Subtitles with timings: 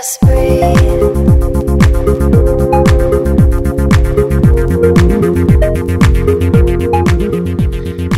[0.00, 0.64] Just breathe.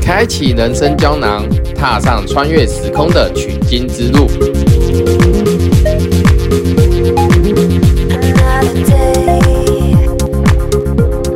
[0.01, 4.29] 开启人生胶囊，踏上穿越时空的取经之路。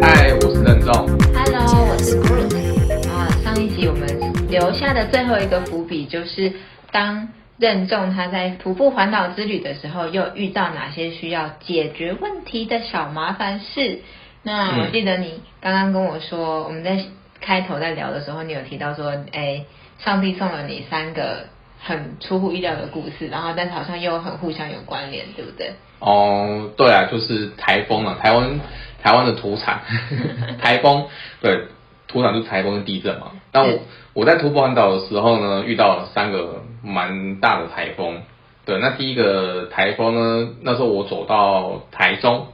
[0.01, 1.09] 嗨，我是任重。
[1.35, 3.09] Hello，我是 Bruce。
[3.09, 4.07] 啊，上一集我们
[4.49, 6.53] 留下的最后一个伏笔就是，
[6.93, 7.27] 当
[7.59, 14.01] 任重他在徒步环岛之旅的时候，又遇到哪些需要解决问题的小麻烦事？
[14.43, 17.05] 那我记得你刚刚跟我说，我们在
[17.41, 19.65] 开头在聊的时候，你有提到说，哎，
[19.99, 21.47] 上帝送了你三个
[21.81, 25.73] 很出乎意料的故事，然后但是好像又很互相有关联，对不对？
[25.99, 28.61] 哦，对啊，就是台风啊，台湾
[29.03, 29.81] 台湾的土产，
[30.61, 31.07] 台风，
[31.41, 31.69] 对，
[32.09, 33.33] 土产就是台风跟地震嘛。
[33.53, 33.79] 但我
[34.15, 38.23] 我在徒步环岛的时候呢，遇到了三个蛮大的台风。
[38.65, 42.49] 对，那第一个台风呢，那时候我走到台中，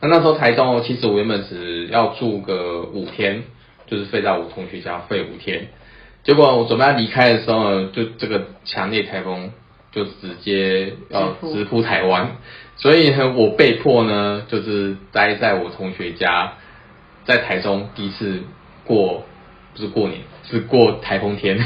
[0.00, 3.42] 那那时候台中其实我原本是要住个五天，
[3.88, 5.66] 就是飞在我同学家飞五天，
[6.22, 9.50] 结果我准备要离开的时候呢，就这个强烈台风
[9.90, 12.36] 就直接要直扑台湾，
[12.76, 16.52] 所以呢，我被迫呢就是待在我同学家，
[17.24, 18.44] 在台中第一次
[18.90, 19.22] 过
[19.72, 21.56] 不是过年，是过台风天，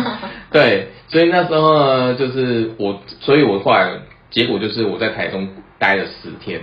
[0.52, 3.90] 对，所以那时候呢，就是我，所以我后来
[4.30, 6.60] 结果就是我在台中待了十天，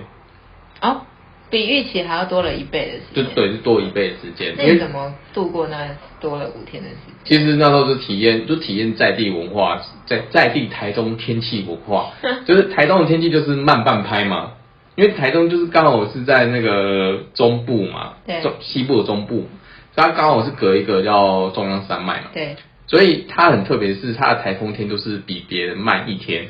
[0.81, 1.01] 哦，
[1.49, 3.25] 比预期还要多了一倍的时间。
[3.25, 7.39] 就对，是多一倍的时间，那你怎么度过那多了五天的时间？
[7.39, 12.11] 其实那时候是体验，就体验在地文化，在在地台中天气文化，
[12.45, 14.51] 就是台中的天气就是慢半拍嘛，
[14.95, 18.39] 因为台中就是刚好我是在那个中部嘛，对。
[18.41, 19.47] 中西部的中部，
[19.95, 22.55] 它刚好是隔一个叫中央山脉嘛，对，
[22.87, 26.47] 所以它很特别，是它的台风天都是比别人慢一天。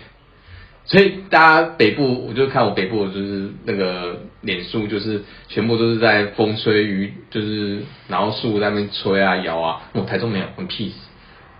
[0.83, 9.83] 所以大家北部，我就看我北部就是那个脸书，就是全部都是在风吹雨，就是然后树在那边吹啊摇啊。
[9.93, 10.91] 我台中没有，很 peace。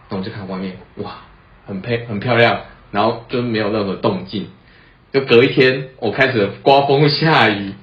[0.09, 1.17] 那我就看外面，哇，
[1.67, 2.61] 很配很漂亮，
[2.91, 4.47] 然后就没有任何动静。
[5.13, 7.73] 就隔一天，我开始刮风下雨。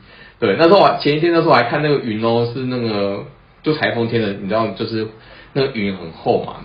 [0.41, 3.25] 对，那时候我前一天那时候我还看那个云哦，是那个
[3.63, 5.09] 就台风天的，你知道，就是
[5.53, 6.57] 那个云很厚嘛，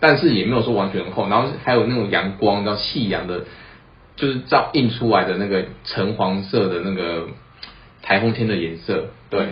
[0.00, 3.44] 但是也没有说完全很厚，然后还有那种阳光，叫夕阳的，
[4.16, 7.26] 就是照映出来的那个橙黄色的那个
[8.02, 9.48] 台风天的颜色，对，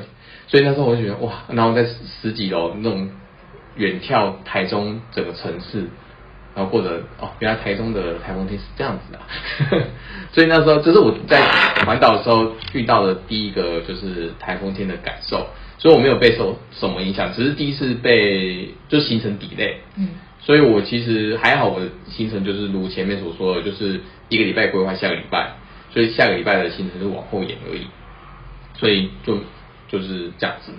[0.47, 3.11] 所以那时候我就觉得哇，然后在十几楼那种
[3.75, 5.89] 远眺台中整个城市，
[6.55, 9.27] 然后或者哦，原来台中的台风天是这样子的啊，
[10.33, 11.43] 所以那时候这是我在
[11.85, 20.09] 环岛的时候遇到的第一个就是台风天的感受，所以我没有被受什么影响，只是第一次被就行程 delay，嗯，
[20.41, 25.53] 所以我其实还好，我的行程就是如前面所说的，就是一个礼拜规划下个礼拜，
[25.93, 27.87] 所以下个礼拜的行程就往后延而已，
[28.79, 29.39] 所以就
[29.89, 30.73] 就是这样子。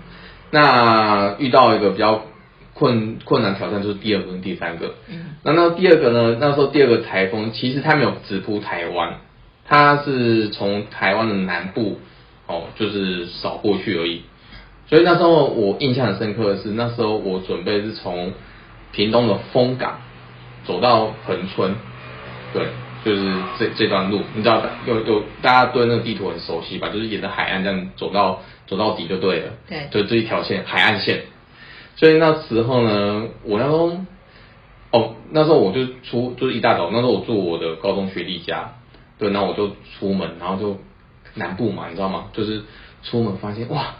[0.49, 2.25] 那遇到一个比较
[2.73, 6.37] 困困难挑战就是第二个跟第三个，嗯，那那第二个呢？
[6.39, 9.17] 那时候第二个台风其实它没有直扑台湾，
[9.65, 11.99] 它是从台湾的南部
[12.47, 14.23] 哦，就是扫过去而已。
[14.87, 18.33] 所以那时候我印象很深刻的是，那时候我准备是从
[18.91, 19.99] 屏东的丰港
[20.65, 21.75] 走到恒春，
[22.53, 22.67] 对，
[23.03, 26.87] 就是这这段路，你知道有有大家对那个地图很熟悉吧？
[26.89, 31.23] 就是沿着海岸这样走到走到底就对了，对就这一条线海岸线。
[31.97, 33.91] 所以那时候呢，我那时候
[34.91, 38.75] 哦，那时候我就出就是一大早，那时候我住我的高中学弟家，
[39.19, 39.67] 对，然后我就
[39.99, 40.77] 出门，然后就
[41.33, 42.27] 南部嘛，你知道吗？
[42.31, 42.63] 就是
[43.03, 43.95] 出门发现哇，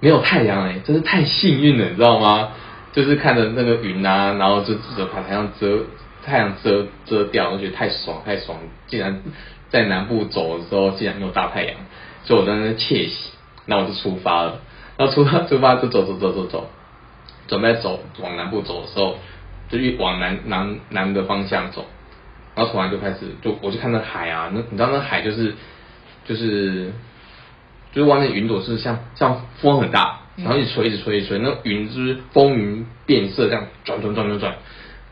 [0.00, 2.50] 没有太阳哎、真是太幸运了，你知道吗？
[2.92, 4.80] 就是看着那个云啊，然后就只
[5.12, 5.84] 把太阳遮
[6.24, 9.22] 太阳遮遮掉，我觉得太爽太爽，竟然
[9.70, 11.74] 在南部走的时候竟然没有大太阳，
[12.24, 13.30] 所以我在那窃喜，
[13.66, 14.60] 那我就出发了，
[14.96, 16.70] 然后出发出发就走走走走走。
[17.46, 19.16] 准备走往南部走的时候，
[19.70, 21.86] 就一往南南南的方向走，
[22.54, 25.54] 然后突然就开始就我就看到海啊，那你知道那海就是
[26.26, 26.92] 就是
[27.92, 34.54] 就是外面云朵是像像风很大，然后一直吹一直吹一直吹，那云就是风云变色这样转转转转转，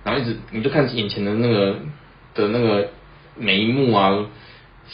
[0.05, 1.77] 然后一直你就看眼前的那个
[2.35, 2.89] 的那个
[3.37, 4.17] 每一幕啊，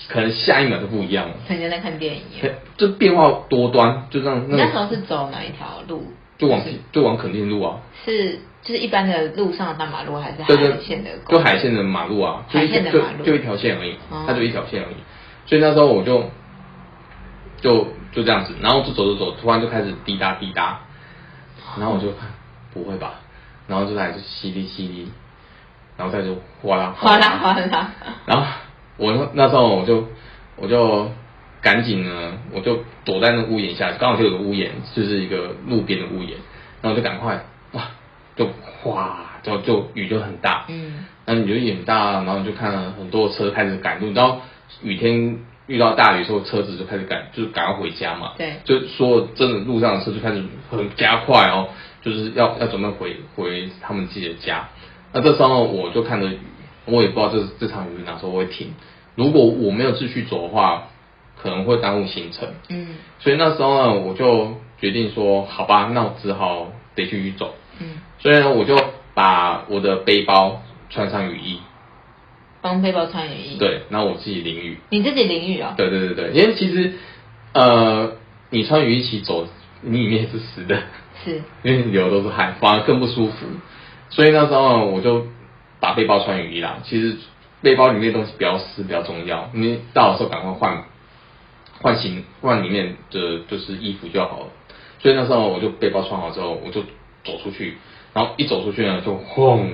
[0.09, 2.23] 可能下一秒就不一样了，很像在看电影。
[2.77, 6.13] 就变化多端，就让那个你那时候是走哪一条路？
[6.39, 7.79] 就往就往垦丁路啊。
[8.05, 11.11] 是就是一般的路上的大马路，还是海线的？
[11.29, 14.95] 就海线的马路啊，就一海线的马路就一条线而已哦，它就一条线而已。
[15.47, 16.31] 所以那时候我就
[17.63, 20.81] 就就这样子，然后就走走走，突然就开始滴答滴答，
[21.79, 22.29] 然后我就看
[22.75, 23.15] 不会吧，
[23.69, 25.07] 然后就来就淅沥淅沥，
[25.97, 27.91] 然后再就哗啦哗啦哗啦，
[28.27, 28.47] 然后
[28.97, 30.09] 我那那时候我就
[30.57, 31.11] 我就
[31.63, 36.37] 赶紧呢，我就躲在那屋檐下，刚好就有个屋檐，就是一个路边的屋檐，
[36.83, 37.83] 然后我就赶快哇，
[38.35, 38.49] 就
[38.83, 44.41] 哗，就就雨就很大，嗯，那雨就很大，然后你就看了很多车开始赶路，你知道
[44.83, 45.39] 雨天
[45.73, 48.33] 遇到大雨的时候，车子就开始赶，就是赶快回家嘛。
[48.37, 51.69] 对就所有真的路上的车就开始很加快哦，
[52.03, 54.69] 就是要要准备回回他们自己的家。
[55.13, 56.39] 那这时候我就看着雨，
[56.85, 58.75] 我也不知道这这场雨哪时候会停。
[59.15, 60.89] 如果我没有继续走的话，
[61.41, 62.49] 可能会耽误行程。
[62.69, 62.89] 嗯
[63.19, 67.55] 所以那时候呢，我就决定说，好吧，那我只好得继续走。
[67.81, 68.77] 嗯，所以呢，我就
[69.15, 71.61] 把我的背包穿上雨衣，
[72.63, 74.79] 帮背包穿雨衣。，对，然后我自己淋雨。
[74.89, 75.75] 你自己淋雨哦。
[75.77, 76.95] 对对对对，因为其实
[77.53, 78.13] 呃，
[78.51, 79.47] 你穿雨衣一起走，
[79.83, 80.81] 你里面是湿的，
[81.25, 83.47] 是，因为你流的都是汗，反而更不舒服。
[84.11, 85.27] 所以那时候我就
[85.81, 86.79] 把背包穿雨衣啦。
[86.85, 87.17] 其实
[87.61, 90.85] 背包里面的东西比较湿比较重要，你到的时候赶快换
[91.81, 94.47] 换新换里面的就是衣服就好了。
[95.01, 96.83] 所以那时候我就背包穿好之后，我就
[97.25, 97.77] 走出去，
[98.15, 99.69] 然后一走出去呢就轰，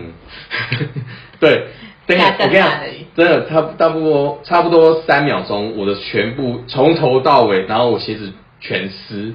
[1.40, 1.66] 对，
[2.08, 2.80] 等一下下我跟你讲
[3.14, 9.34] 真的差不差不多差不多三秒钟，我的全部从头到尾，然后我鞋子全湿，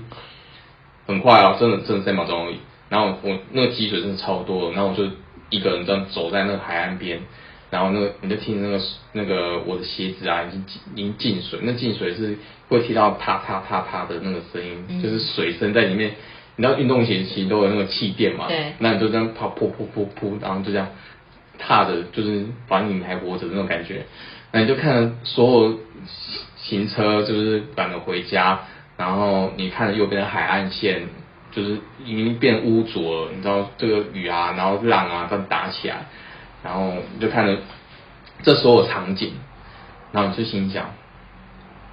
[1.06, 2.58] 很快哦，真的真的三秒钟而已。
[2.90, 5.04] 然后我那个积水真的超多的，然后我就
[5.52, 7.20] 一个人这样走在那个海岸边，
[7.70, 12.36] 然后那个你就听那个那个我的鞋子啊已经进已经进水，那进水是
[12.70, 16.14] 会听到啪啪啪啪的那个声音，嗯就是水声在里面。
[16.56, 20.88] 你知道运动鞋其实都有那个气垫嘛，对那你就这样跑噗噗噗噗，然后就这样
[21.66, 24.06] 踏着，就是反正你还活着的那种感觉。
[24.52, 25.80] 那你就看着所有
[26.58, 28.60] 行车就是赶着回家，
[28.98, 31.08] 然后你看着右边的海岸线，
[31.52, 36.06] 就是已经变污浊了，你知道这个雨啊，然后浪啊这样打起来，
[36.64, 37.58] 然后你就看着
[38.44, 39.34] 这所有场景，
[40.12, 40.92] 然后你就心想，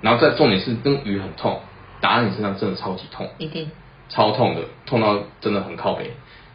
[0.01, 1.61] 然后再重点是那个雨很痛，
[2.01, 3.31] 打在你身上真的超级痛。
[3.39, 3.71] 一定。
[4.11, 6.11] 超痛的，痛到真的很靠背。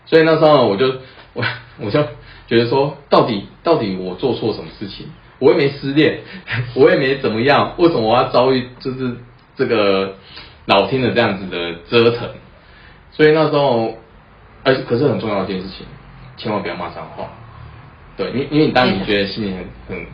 [0.05, 0.95] 所以那时候我就
[1.33, 1.43] 我
[1.79, 2.05] 我就
[2.47, 5.07] 觉得说，到底到底我做错什么事情？
[5.39, 6.19] 我也没失恋，
[6.75, 9.17] 我也没怎么样，为什么我要遭遇就是
[9.57, 10.15] 这个
[10.65, 12.29] 老天的这样子的折腾？
[13.11, 13.97] 所以那时候，
[14.63, 15.85] 而可是很重要的一件事情，
[16.37, 17.27] 千万不要骂脏话。
[18.15, 20.05] 对，因为因为你当你觉得心里很很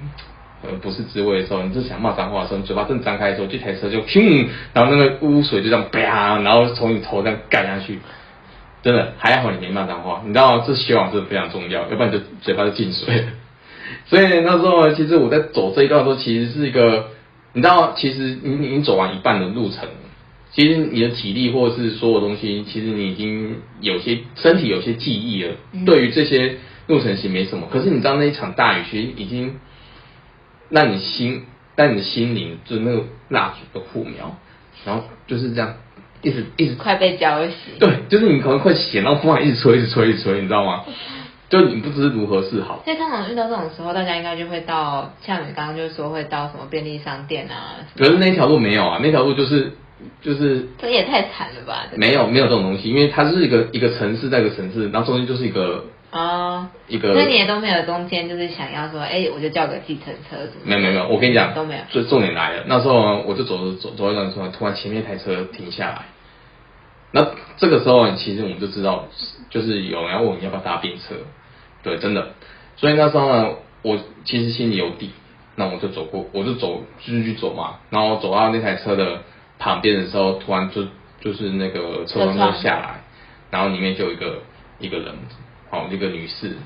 [0.63, 7.99] 呃不是滋味的时候，你就想骂脏话的时候，你嘴巴正张开的时候，这台车就砰，然后那个污水就这样啪，然后从你头这样干下去。
[8.83, 10.59] 真的还好你没骂脏话，你知道？
[10.65, 13.27] 这血网真的非常重要，要不然你就嘴巴就进水了。
[14.07, 17.07] 所以那时候，其实我在走这一段的时候，其实是一个，
[17.53, 19.87] 你知道，其实你你已经走完一半的路程，
[20.51, 25.55] 其实你的体力或者是所有东西，其实你已经有些身体有些记忆了。
[25.73, 26.55] 嗯对于这些
[26.87, 29.55] 路程其实没什么，可是你知道那一场大雨，其实已经
[30.69, 31.43] 让你心，
[31.75, 34.37] 让你的心灵就是那个蜡烛的火苗，
[34.85, 35.75] 然后就是这样
[36.21, 37.51] 一直一直快被浇熄。
[37.79, 40.83] 对，就是你可能快写，然后风还一直吹，一直吹，一直吹，你知道吗？
[41.49, 42.81] 就你不知如何是好。
[42.85, 49.73] 所以通常遇到这种时候，大家应该就会到像你刚刚就说会到什么便利商店啊，可是那条路没有啊，那条路就是
[50.21, 51.87] 就是这也太惨了吧？
[51.97, 57.13] 没有没有这种东西，因为它是一个一个城市在一个城市，然后中间就是一个哦，一个。
[57.13, 60.65] 所以你也都没有中间就是想要说，哎，我就叫个计程车什么？
[60.65, 61.81] 没有没有没有，我跟你讲都没有。
[61.89, 66.05] 最重点来了，那时候呢我就走着走走一段的时候，突然前面一台车停下来，
[67.11, 67.27] 那
[67.57, 69.07] 这个时候其实我们就知道，
[69.49, 71.15] 就是有人要问你要不要搭便车，
[71.83, 72.29] 对，真的。
[72.75, 73.49] 所以那时候呢，
[73.81, 75.11] 我其实心里有底，
[75.55, 79.21] 那我就走过，我就走继续走嘛，然后走到那台车的
[79.59, 80.85] 旁边的时候，突然就
[81.21, 83.01] 就是那个车窗就下来，
[83.49, 84.39] 然后里面就有一个
[84.79, 85.13] 一个人，
[85.71, 86.57] 好、一个女士，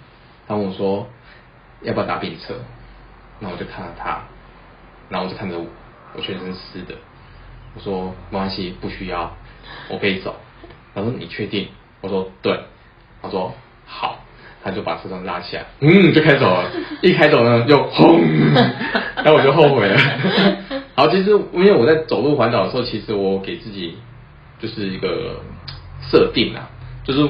[0.48, 1.08] 她问我说
[1.84, 2.56] 要不要搭便车，
[3.40, 4.24] 然后我就看着她，
[5.10, 5.66] 然后我就看着我，
[6.16, 6.96] 我全身湿的，
[7.76, 9.38] 我说没关系，不需要，
[9.90, 10.36] 我可以走。
[10.96, 11.68] 她说你确定？
[12.02, 12.60] 我说对。
[13.22, 13.54] 她说
[13.86, 14.20] 好，
[14.64, 16.72] 她就把车窗拉起来，嗯，就开走了。
[17.02, 18.20] 一开走呢，又轰，
[19.16, 20.00] 然后我就后悔了。
[20.96, 23.98] 好，其实因为我在走路环岛的时候，其实我给自己
[24.60, 25.42] 就是一个
[26.10, 26.70] 设定啊，
[27.04, 27.30] 就是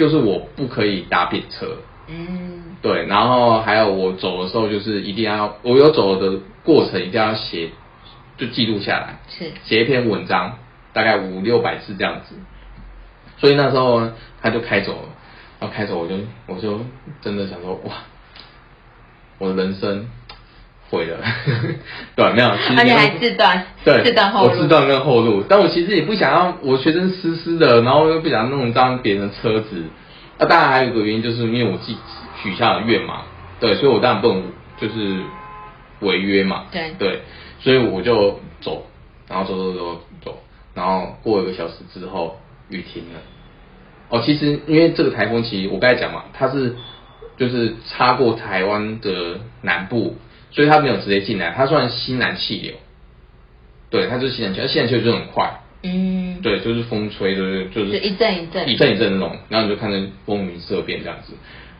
[0.00, 1.76] 就是我不可以搭便车，
[2.06, 7.68] 嗯，对，然后还有我走的时候，就是一定要我有走的过程，一定要写，
[8.38, 9.52] 就记录下来，是。
[9.62, 10.56] 写一篇文章，
[10.94, 12.34] 大概五六百字这样子。
[13.36, 15.08] 所以那时候呢，他就开走了，
[15.60, 16.14] 然后开走我就
[16.46, 16.80] 我就
[17.20, 17.92] 真的想说哇，
[19.36, 20.08] 我的人生
[20.90, 21.18] 毁了，
[22.16, 29.84] 对，没有，其实而且还自断，对，自断后路，我自断那个后路，但我其实也不想要我全身湿湿的，然后又不想弄脏别人的车子。
[30.38, 31.96] 那、当然还有一个原因，就是因为我自己
[32.42, 33.22] 许下了愿嘛，
[33.60, 34.42] 对，所以我当然不能
[34.80, 35.20] 就是
[36.00, 36.90] 违约嘛，对。
[36.98, 37.20] 对，
[37.60, 38.86] 所以我就走，
[39.28, 40.38] 然后走走走走，
[40.74, 43.20] 然后过一个小时之后雨停了。
[44.08, 46.74] 哦，其实因为这个台风，其实我刚才讲嘛，它是
[47.36, 50.16] 就是擦过台湾的南部，
[50.50, 52.74] 所以它没有直接进来，它算西南气流。
[53.90, 61.32] 对，它就是西南气流，西南气流就很快，嗯，对，就是风吹，就是就是一阵一阵一阵一阵那种，然后你就看着风云色变这样子。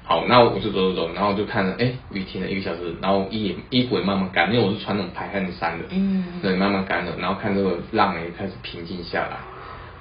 [0.03, 9.37] 好，那我就走走走，然后就看着，哎，雨停了一个小时，然后衣也衣服也慢慢干，因为我是穿那种排汗衫的，嗯对，慢慢干了，然后看这个浪也开始平静下来，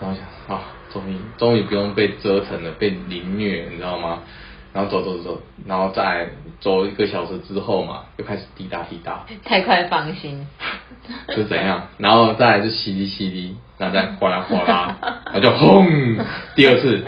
[0.01, 4.23] 然后想啊，终于终于不用被折腾了，被凌虐，你知道吗？
[4.73, 10.45] 然后走走走，然后再走一个小时之后嘛，又开始滴答滴答，太快放心，
[11.35, 11.87] 就怎样？
[11.97, 14.97] 然后再来就淅沥淅沥，然后再哗啦哗啦，
[15.31, 15.87] 然后就轰，
[16.55, 17.03] 第二次，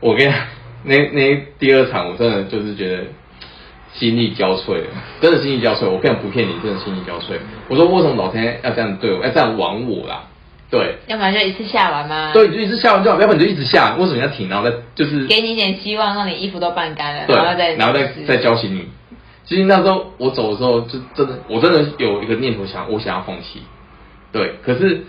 [0.00, 0.40] 我跟你讲，
[0.84, 3.04] 那那第二场我真的就是觉得
[3.92, 4.86] 心力交瘁了，
[5.20, 7.38] 真的心力交瘁，我根本不骗你，真的心力交瘁。
[7.68, 10.24] 我说为什么老天要这样对我，要这样玩我啦？
[10.68, 12.32] 对，要不然就一次下完吗？
[12.32, 14.48] 对，你就一次下完就好，要不然你就一直下，为什么要停？
[14.48, 18.88] 然后再就是给你一点希望，让你衣服都半干了，对，然后再然后再再叫醒你。
[19.44, 23.62] 其实那时候我走的时候，就真的，我真的有一个念头想，我想要放弃。
[24.32, 25.04] 对，可是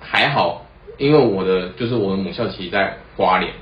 [0.00, 0.66] 还好，
[0.98, 3.52] 因为我的就是我的母校其实在花莲，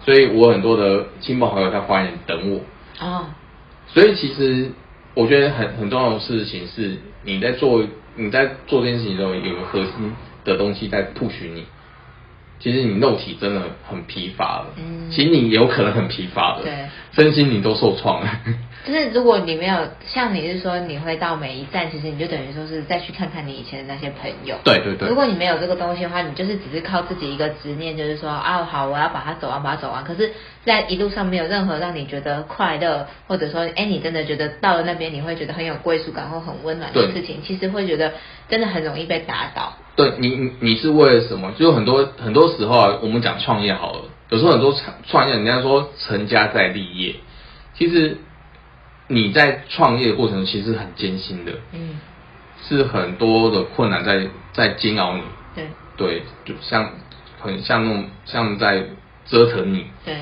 [0.00, 2.60] 所以我很多的亲朋好友在花莲等我。
[3.06, 3.26] 哦，
[3.86, 4.70] 所以其实
[5.12, 7.84] 我觉得很很重要的事情是，你在做
[8.16, 10.12] 你在做这件事情的时候，有个核心
[10.44, 11.64] 的东西在 push 你。
[12.58, 16.72] 其实你肉体真的很疲乏了，嗯其实你有可能很疲乏了，对
[17.12, 18.28] 身心你都受创了。
[18.84, 24.56] 就是如果你没有像你是说你会到每一站，其实你就等于说是再去看看你以前的那些朋友。
[24.64, 30.02] 对对对如果你没有这个东西的话，你就是只是靠自己一个执念，就是说啊好，我要把它走完，把它走完。
[30.04, 30.32] 可是，
[30.64, 38.12] 在一路上没有任何让你觉得快乐，或者说哎你真的觉得到了那边你会觉得很有归属感或很温暖的事情，其实会觉得
[38.48, 39.74] 真的很容易被打倒。
[39.94, 41.52] 对你，你你是为了什么？
[41.58, 47.14] 就很多很多时候啊，我们讲创业好了，有时候很多创创业，人家说成家在立业，
[47.74, 48.16] 其实
[49.12, 52.00] 你在创业的过程中其实很艰辛的，嗯，
[52.66, 55.22] 是很多的困难在在煎熬你，
[55.54, 55.66] 对
[55.96, 56.90] 对，就像
[57.38, 58.84] 很像那种像在
[59.26, 59.86] 折腾你。
[60.04, 60.16] 对。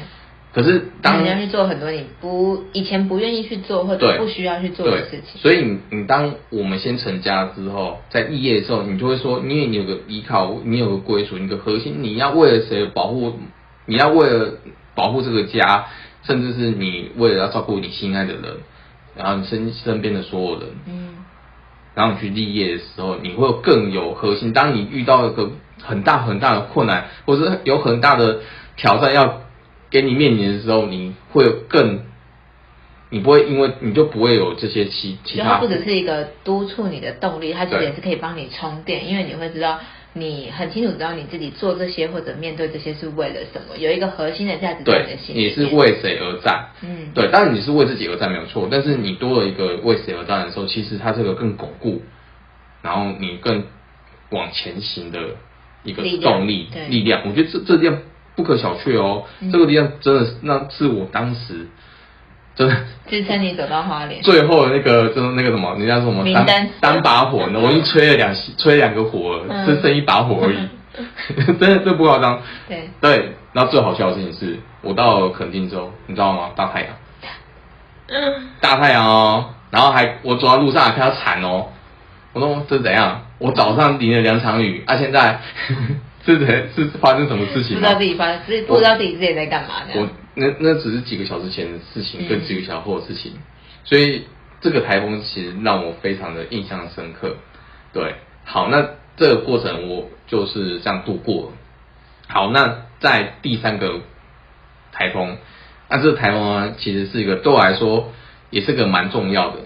[0.53, 5.41] 可是当你要去做很多你不以前不愿意去做或者不需要去做的事情。
[5.41, 13.39] 所以你你当我们先成家之后，在立业的时候，你就会说，因为你有个依靠，你有个归属，你的核心，你要为了谁保护？
[13.87, 14.55] 你要为了
[14.97, 15.87] 保护这个家，
[16.25, 18.43] 甚至是你为了要照顾你心爱的人，
[19.17, 21.15] 然后你身身边的所有人，嗯，
[21.95, 24.53] 然后你去立业的时候，你会更有核心。
[24.53, 25.51] 当你遇到一个
[25.83, 28.41] 很大很大的困难，或者有很大的
[28.77, 29.43] 挑战要
[29.91, 32.01] 给你面临的时候，你会有更，
[33.11, 39.81] 你不会因为你就不会有这些其其他它不只是一个督促你的动力，它其实也是可以帮你充电，因为你会知道
[40.13, 46.71] 你很清楚知道你自己做这些或者面对这些是为了什么，有一个核心的价值在你对的，心里你是为谁而战？
[46.83, 47.13] 嗯。
[47.15, 52.03] 对，当然你是为自己而战没有错，但是你多了一个为谁而战的时候，其实它这个更巩固，
[52.83, 53.65] 然后你更
[54.31, 55.21] 往前行的
[55.85, 56.89] 一个动力对。
[56.89, 57.23] 力量。
[57.25, 57.99] 我觉得这这力量
[58.35, 59.53] 不可小觑哦，嗯。
[59.53, 61.69] 这个力量真的是那是我当时
[63.09, 64.23] 支撑你走到花莲。
[64.23, 67.61] 最后的那个就是那个什么，人家说什么单明灯单把火呢？
[67.61, 70.69] 我已经吹了两吹了两个火了，嗯只剩一把火而已，
[71.59, 72.41] 真的这不夸张。
[72.69, 76.51] 对，对，然后最好笑的事情是，我到了垦丁之后，你知道吗？
[76.55, 76.89] 大太阳，
[78.09, 81.67] 嗯，大太阳哦，然后还我走在路上还看到蝉哦，
[82.33, 83.23] 我说这是怎样？
[83.39, 85.41] 我早上淋了两场雨，啊，现在
[86.27, 88.05] 是怎是发生什么事情不知道自？
[88.05, 90.09] 己发，自己不知道自己自己在干嘛我的。
[90.35, 93.33] 那那只是几个小时前的事情，嗯跟几个小时后的事情，
[93.85, 94.25] 所以
[94.61, 97.37] 这个台风其实让我非常的印象深刻。
[97.93, 101.53] 对，好，那这个过程我就是这样度过了。
[102.29, 104.01] 好，那在第三个
[104.93, 105.37] 台风，
[105.89, 108.13] 那这个台风呢，其实是一个对我来说
[108.51, 109.57] 也是个蛮重要的，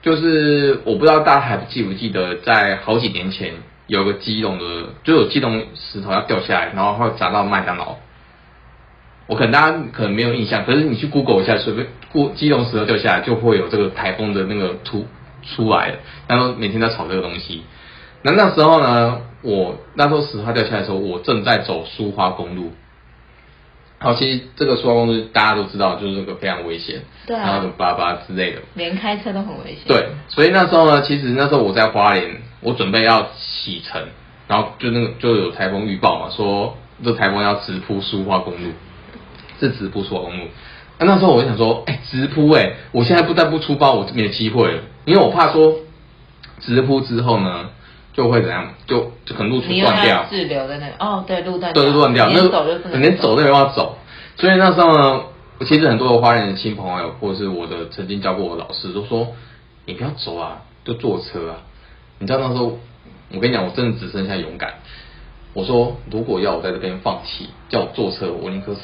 [0.00, 3.52] 就是我不知道大家还记不记得，在好几年前
[3.86, 7.96] 有个基隆的，就有基隆石头要掉下来，然后会砸到麦当劳。
[9.26, 15.06] 我可能大家可能没有印象，可是你去 Google 一下，随便过基隆石头掉下来，就会有这个台风的那个图
[15.42, 15.96] 出来了。
[16.28, 17.62] 然后每天在炒这个东西。
[18.22, 22.72] 那那时候呢，我那时候石头掉下来的时候，我正在走苏花公路。
[23.98, 28.60] 好，其实这个苏花公路大家都知道，就是这个非常危险，对啊然后什么巴拉巴拉之类的。
[28.74, 29.82] 连开车都很危险。
[29.88, 34.02] 对，所以那时候呢，其实那时候我在花莲，我准备要启程，
[34.48, 38.70] 然后就那个就有台风预报嘛，说这台风要直扑苏花公路，
[39.60, 40.44] 是直扑苏花公路。
[40.98, 45.74] 啊那时候我就想说，哎、直扑哎、我现在不但不出包，我没有机会了，因为我怕说
[46.60, 47.68] 直扑之后呢，
[48.14, 53.98] 就会怎样，就就可能路途断掉要，滞留在那里，哦，对，路断对，断掉，连那走就不能连走都没办法走。
[54.36, 55.22] 所以那时候呢，
[55.58, 59.34] 我其实很多的花莲的亲朋好友，或者是我的曾经教过我的老师，都说
[59.84, 61.56] 你不要走啊，就坐车啊。
[62.18, 62.78] 你知道那时候，
[63.34, 64.74] 我跟你讲，我真的只剩下勇敢。
[65.52, 68.80] 我说，如果要我在这边放弃，叫我坐车，我宁可死。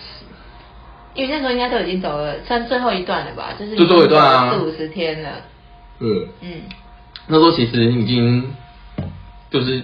[1.15, 3.51] 因为那时候应该都已经走了，算最后一段了吧？
[3.59, 5.31] 就是就最后一段啊四五十天了，
[6.01, 6.51] 嗯，嗯，
[7.27, 8.53] 那时候其实已经
[9.51, 9.83] 就是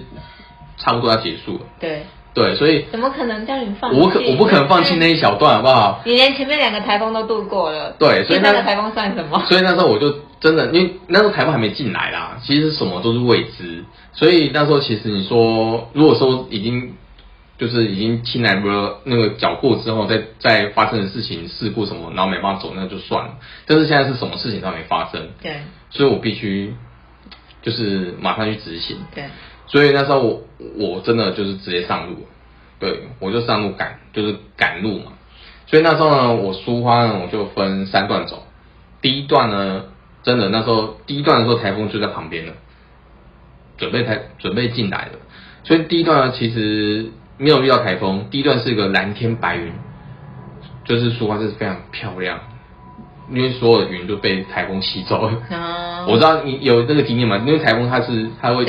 [0.79, 1.61] 差不多要结束了。
[1.79, 4.01] 对，对，所以怎么可能叫你放弃？
[4.01, 6.01] 我可我不可能放弃那一小段，好不好？
[6.05, 9.43] 你连前面两个台风都度过了，对所以那个台风算什么？
[9.49, 16.95] 所以那时候我就真的，因为那时候台风还没进来啦，其实什么都是未知，所以那时候其实你说，如果说已经
[17.59, 23.35] 就是已经进来了那个脚过之后，再再发生的事情事故什么，然后没办法走，那就算了。
[23.67, 26.73] 但是现在是什么事情都没发生，对所以我必须
[27.62, 28.99] 就是马上去执行。
[29.15, 29.25] 对，
[29.67, 30.43] 所以那时候我
[30.77, 32.27] 我真的就是直接上路，
[32.79, 35.12] 对我就上路赶，就是赶路嘛。
[35.67, 38.47] 所以那时候呢，我苏花呢我就分三段走。
[39.03, 39.85] 第一段呢，
[40.23, 42.53] 真的那时候第一段的时候台风就在旁边了，
[43.77, 45.12] 准备台准备进来了。
[45.65, 49.73] 所以第一段呢其实没有遇到台风，第一段是一个蓝天白云，
[50.85, 52.38] 就是说话是非常漂亮，
[53.30, 55.42] 因为所有的云都被台风吸走了。
[55.50, 58.64] 嗯，我知道你有那个经验嘛，因为台风它是它会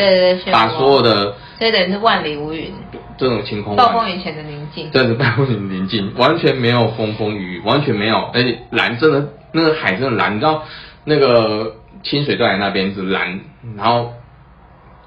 [0.52, 2.72] 把所有的所以等于是万里无云，
[3.18, 4.90] 这种晴空暴万风雨前的宁静。
[4.92, 10.64] 真的暴风雨宁静，完全没有风风雨雨，完全没有，而且蓝真的那个海真的蓝，你知道
[11.06, 13.40] 那个清水断崖那边是蓝，
[13.76, 14.14] 然后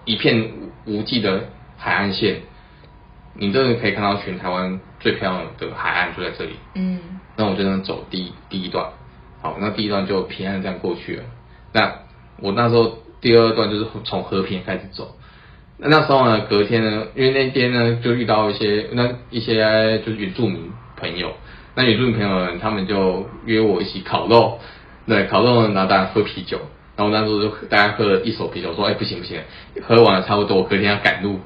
[0.05, 0.51] 一片
[0.85, 1.45] 无际的
[1.79, 2.37] 海岸线，
[3.35, 6.53] 你真的可以看到全台湾最漂亮的海岸就在这里。
[6.75, 6.99] 嗯，
[7.37, 8.87] 那我就能走第一第一段，
[9.41, 11.23] 好，那第一段就平安地这样过去了。
[11.73, 11.93] 那
[12.41, 15.17] 我那时候第二段就是从和平开始走。
[15.79, 21.33] 那那时候呢，隔天呢，因为那天呢就遇到一些那一些就是原住民朋友，
[21.75, 24.59] 那原住民朋友呢，他们就约我一起烤肉，
[25.07, 26.61] 对，烤肉呢，然后当然喝啤酒，
[26.95, 29.41] 然后那时候就大家喝了一手啤酒，说哎不行不行，
[29.83, 31.41] 喝完了差不多，我隔天要赶路，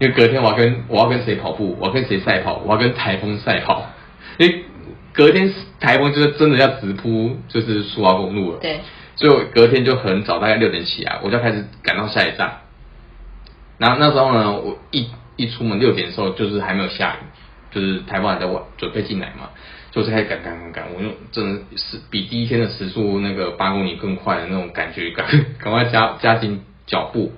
[0.00, 3.86] 因为隔天我要跟我要跟谁跑步，我要跟谁赛跑，我要跟台风赛跑，
[4.38, 4.64] 因为
[5.12, 8.80] 隔天台风就是真的要直扑就是苏花公路了，对，
[9.16, 12.58] 所以我隔天就很早，大概六点起来，我就开始赶到下一站。
[13.78, 19.50] 然后那时候呢，我一一出门六点的时候，就是还没有下雨，就是台风还在晚准备进来嘛，
[19.90, 25.26] 就开始赶赶赶赶，我用真的是比第一天的时速那个八公里更快的那种感觉，赶
[25.58, 27.32] 赶快加加紧脚步。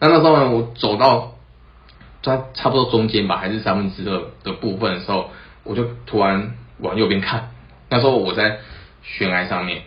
[0.00, 1.34] 那那时候呢，我走到
[2.22, 5.30] 在差不多中间吧，还是三分之二的部分的时候，
[5.64, 7.50] 我就突然往右边看，
[7.88, 8.58] 那时候我在
[9.02, 9.82] 悬崖上面，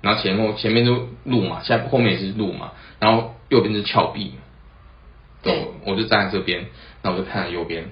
[0.00, 4.34] 然后前后前面就路嘛，下后面也是路嘛，然后右边是峭壁，
[5.42, 5.68] 对。
[5.86, 6.64] 我就站在这边，
[7.02, 7.84] 那我就看着右边，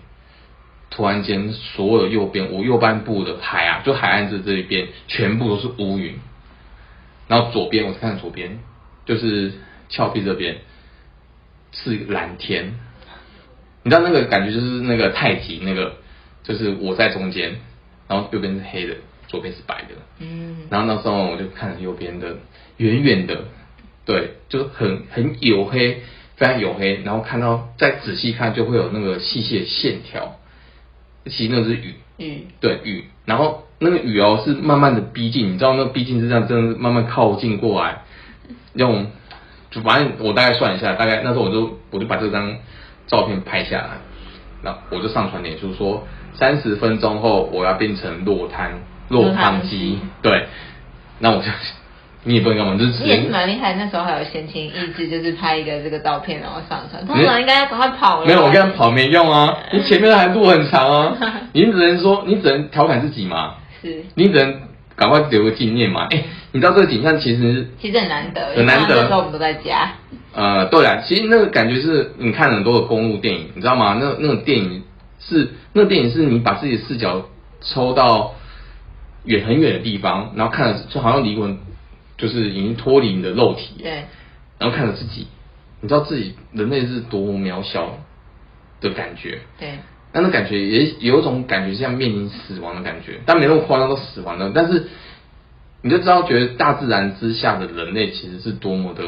[0.88, 6.18] 突然间所有的右边，我右半部的海啊，就海岸这这一边全部都是乌云，
[7.28, 8.60] 然后左边我看左边
[9.04, 9.52] 就是
[9.90, 10.62] 峭壁这边
[11.72, 12.76] 是蓝天，
[13.84, 15.94] 你知道那个感觉就是那个太极那个，
[16.42, 17.56] 就是我在中间，
[18.08, 18.94] 然后右边是黑的，
[19.26, 19.88] 左边是白的，
[20.20, 22.36] 嗯，然后那时候我就看着右边的，
[22.76, 23.44] 远远的，
[24.04, 26.02] 对，就是很很黝黑，
[26.36, 30.38] 非常黝黑，然后看到再仔细看就会有那个细细的线条，
[31.26, 38.02] 其实那是雨，雨，对雨，然后那个雨哦是慢慢的逼近，你知道那逼近是这样，真的是慢慢靠近过来，
[38.74, 39.10] 用
[39.72, 42.58] 就反正我大概算一下，大概那时候我就我就把这张
[43.12, 43.88] 照片拍下来，
[44.64, 48.70] 那我就上传脸书说三十分钟后我要变成落汤
[49.08, 50.46] 落汤鸡，对，
[51.18, 51.50] 那我就
[52.24, 57.04] 你也不能干嘛，就是直你也是蛮厉害，那时候还有闲情逸致，就是拍一个这个照片然后上传。
[57.04, 58.26] 通常应该要赶快跑了。
[58.26, 61.16] 没有，我跟他跑没用啊， 你前面还路很长啊，
[61.52, 64.62] 你只能说你只能调侃自己嘛，是，你只能
[64.96, 66.06] 赶快留个纪念嘛。
[66.10, 66.22] 哎、
[66.52, 69.94] 你知道这个景象其实其实很难得，很难得那时候我们都在家。
[70.34, 73.96] 呃，对啊，其实那个感觉是你看很多的公路电影，你知道吗？
[74.00, 74.82] 那那种电影
[75.18, 77.26] 是那个电影是你把自己的视角
[77.60, 78.34] 抽到
[79.24, 81.58] 远很远的地方，然后看着就好像离魂，
[82.16, 84.04] 就是已经脱离你的肉体，对，
[84.58, 85.26] 然后看着自己，
[85.80, 87.98] 你知道自己人类是多么渺小
[88.80, 89.38] 的感觉。
[89.58, 89.78] 对，
[90.12, 94.50] 那那感觉也有一种感觉像面临死亡的感觉，但没那么夸张，都死亡了。
[94.54, 94.86] 但是
[95.82, 99.02] 你就知道，觉得大自然之下的人类其实是多么的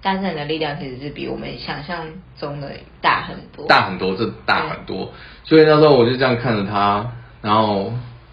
[0.00, 2.06] 大自然的力量其实是比我们想象
[2.38, 3.66] 中的大很多。
[3.66, 5.12] 大很多，这大很多。
[5.44, 7.92] 所以那时候我就这样看着他，然后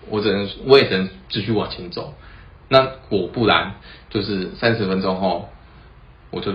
[0.10, 2.14] 我只能我也只能继续往前走。
[2.70, 3.74] 那果不然，
[4.10, 5.50] 就是三十分钟后，
[6.30, 6.52] 我就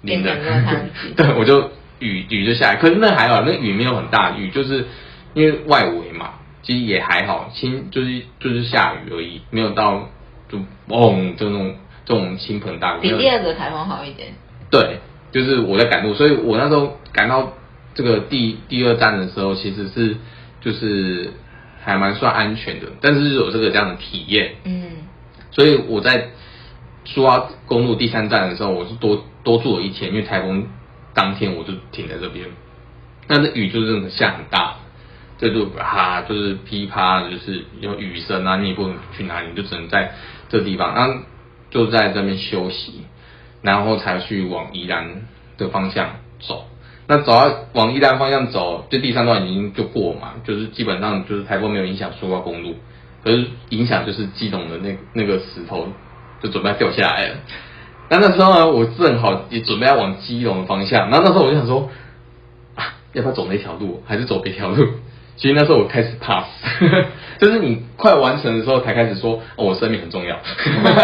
[0.00, 4.86] 淋了变成落汤鸡， 对，我就雨雨就下来，可是那还好，那雨没有很大，雨就是
[5.34, 10.08] 因为外围嘛，其实也还好，轻就是就是下雨而已，没有到
[10.52, 14.28] 就嗡就那种这种倾盆大雨，比第二个台风好一点。
[14.70, 14.98] 对，
[15.32, 17.54] 就是我在赶路，所以我那时候赶到
[17.94, 20.16] 这个第第二站的时候，其实是
[20.60, 21.32] 就是
[21.82, 24.90] 还蛮算安全的，但是有这个这样的体验，嗯，
[25.50, 26.28] 所以我在
[27.04, 30.68] 苏花公路第三站的时候，我是多多住了一天，因为台风
[31.14, 32.46] 当天我就停在这边，
[33.26, 34.76] 但是雨就真的下很大，
[35.42, 40.12] 这就哈就是噼啪，就是有雨声啊，你也不能去哪里，你就只能在
[40.48, 41.14] 这地方，然后
[41.68, 43.02] 就在这边休息，
[43.60, 45.22] 然后才去往宜兰
[45.58, 46.68] 的方向走。
[47.08, 52.76] 那走到往宜兰方向走，就第三段已经就过嘛，就是基本上就是台风没有影响苏花公路，
[53.24, 55.88] 可是影响就是基隆的那那个石头
[56.40, 57.34] 就准备掉下来了。
[58.08, 61.90] 那那时候呢，我正好也准备要往基隆的方向，然后那时候我就想说，
[62.76, 64.86] 啊，要不要走那条路，还是走别条路？
[65.36, 66.46] 其实那时候我开始 pass，
[67.40, 70.38] 就是你快完成的时候才开始说，哦，我生命很重要。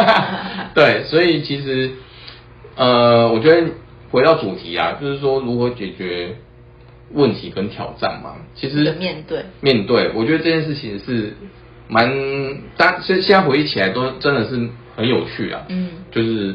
[0.75, 1.91] 对，所以其实，
[2.77, 3.69] 呃，我觉得
[4.11, 6.37] 回到主题啊，就是说如何解决
[7.12, 8.37] 问题跟挑战嘛。
[8.55, 11.35] 其实面对面对，我觉得这件事情是
[11.88, 12.09] 蛮，
[12.77, 15.62] 大现现在回忆起来都真的是很有趣啊。
[15.69, 16.55] 嗯就是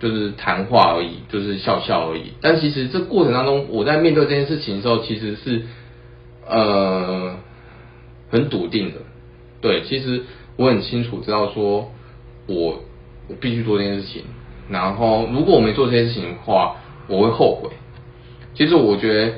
[0.00, 2.32] 就是谈话而已，就是笑笑而已。
[2.40, 5.62] 但其实这过程当中，我在面对这件事情的时候，其实是
[6.48, 7.36] 呃
[8.30, 9.00] 很笃定的。
[9.60, 10.24] 对，其实
[10.56, 11.90] 我很清楚知道说
[12.46, 12.82] 我
[13.28, 14.22] 我必须做这件事情，
[14.68, 16.76] 然后如果我没做这件事情的话，
[17.08, 17.70] 我会后悔。
[18.54, 19.34] 其实我觉得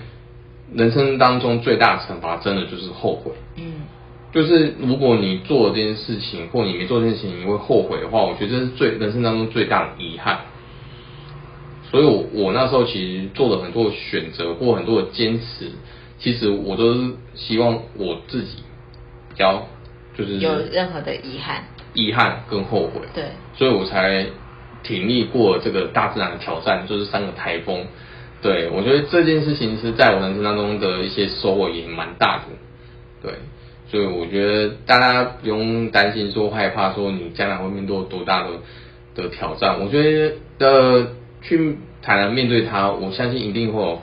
[0.74, 3.32] 人生当中最大的惩罚，真的就是后悔。
[3.56, 3.72] 嗯
[4.32, 10.40] 就是如果你做了这件事情，或你没做这件事情，你会后悔的话，我觉得这是最人生当中最大的遗憾。
[11.88, 15.70] 所以我，我那时候其实做了很多的选择或很多的坚持，
[16.24, 18.62] 其实我都是希望我自己
[19.28, 19.68] 比较
[20.16, 23.02] 就是有任何的遗憾，遗憾跟后悔。
[23.14, 24.24] 对，所以我才
[24.82, 27.84] 挺力过这个大自然的挑战，就是三个台风。
[28.40, 32.44] 对我觉得这件事情是在我人生当中的一些收获也蛮大的。
[33.22, 33.34] 对，
[33.90, 38.50] 所以我觉得大家不用担心说害怕说你将来会面对多大的
[39.14, 39.78] 的挑战。
[39.78, 41.06] 我觉得呃
[41.42, 44.00] 去坦然面对它，我相信一定会有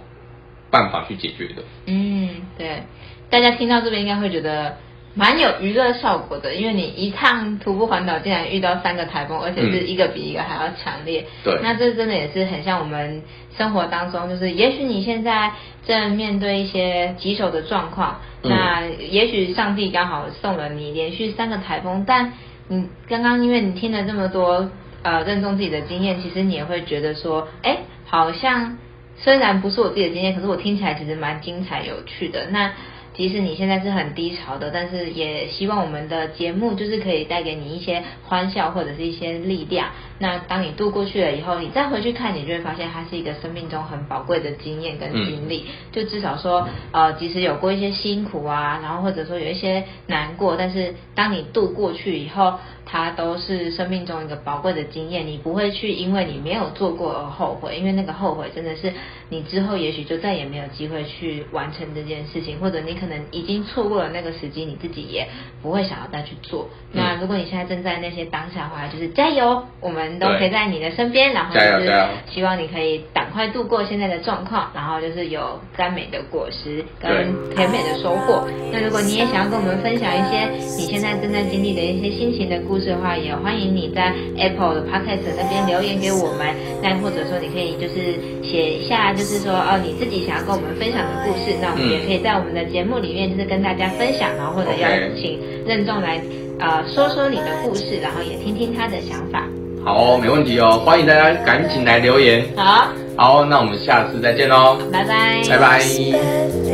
[0.71, 1.61] 办法去解决的。
[1.85, 2.83] 嗯，对，
[3.29, 4.77] 大家听到这边应该会觉得
[5.13, 11.25] 蛮有娱乐效果的，因为你一趟徒步环岛竟然遇到三个台风，而且是一个比一个还要强烈。
[11.43, 13.21] 对那这真的也是很像我们
[13.57, 15.51] 生活当中，就是也许你现在
[15.85, 22.31] 正面对一些棘手的状况，嗯那也许上帝刚好送了你连续三个台风，但
[22.69, 24.69] 你刚刚因为你听了这么多
[25.03, 28.77] 呃认重自己的经验，其实你也会觉得说，哎，好像
[29.17, 32.47] 虽然不是我自己的经验，可是我听起来其实蛮精彩有趣的。
[32.49, 32.71] 那
[33.13, 39.89] 即使你现在是很低潮的，但是也希望我们的节目就是可以带给你一些欢笑或者是一些力量。
[40.17, 45.65] 那当你度过去了以后，你再回去看，你就会发现它是一个生命中很宝贵的经验跟经历。
[45.91, 52.59] 就至少说，呃，即使有过一些辛苦啊，然后或者说有一些难过，但是当你度过去以后，
[52.91, 55.25] 它都是生命中一个宝贵的经验。
[55.25, 58.91] 你不会去因为你没有做过而后悔，因为那个后悔真的是
[59.29, 65.27] 你之后也许就再也没有机会去完成这件事情，或者你可能已经错过了那个时机，你自己也
[65.61, 66.67] 不会想要再去做。
[66.91, 77.09] 那如果你现在正在那些当下的话，就是加油，我们都对陪在你的身边，然后就是加油加油希望你可以赶快度过现在的状况，然后就是有甘美的果实跟
[77.55, 78.45] 甜美的收获。
[78.73, 86.47] 那如果你也想要跟我们分享一些你现在正在经历的一些心情的故事的话，也欢迎你在 Apple 的 Podcast 那边留言给我们。
[86.81, 96.19] 那或者说你可以就是写一下，就是说哦你自己想要跟我们分享的故事，那我们也可以在我们的节目里面就是跟大家分享，然后或者邀请任重来
[96.59, 99.47] 呃说说你的故事，然后也听听他的想法。
[99.83, 102.45] 好哦，没问题哦，欢迎大家赶紧来留言。
[102.55, 106.70] 好，好，那我们下次再见喽，拜拜，拜拜。